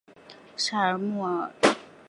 [0.57, 1.53] 沙尔穆瓦尔。